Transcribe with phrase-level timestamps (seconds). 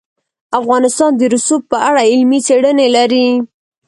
[0.59, 3.27] افغانستان د رسوب په اړه علمي څېړنې لري.